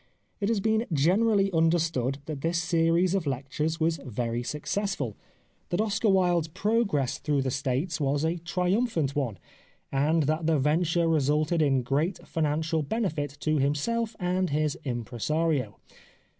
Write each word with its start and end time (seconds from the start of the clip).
It 0.39 0.49
has 0.49 0.59
been 0.59 0.87
generally 0.91 1.51
understood 1.53 2.17
that 2.25 2.41
this 2.41 2.57
series 2.59 3.13
of 3.13 3.27
lectures 3.27 3.79
was 3.79 3.97
very 4.03 4.41
successful, 4.41 5.15
that 5.69 5.79
Oscar 5.79 6.09
Wilde's 6.09 6.47
progress 6.47 7.19
through 7.19 7.43
the 7.43 7.51
States 7.51 7.97
200 7.97 7.97
The 7.99 8.03
Life 8.03 8.15
of 8.15 8.15
Oscar 8.25 8.31
Wilde 8.31 8.35
was 8.35 8.41
a 8.41 8.51
triumphant 8.51 9.15
one, 9.15 9.39
and 9.91 10.23
that 10.23 10.47
the 10.47 10.57
venture 10.57 11.07
re 11.07 11.19
sulted 11.19 11.61
in 11.61 11.83
great 11.83 12.27
financial 12.27 12.81
benefit 12.81 13.37
to 13.41 13.57
himself 13.59 14.15
and 14.19 14.49
his 14.49 14.75
impresario 14.83 15.77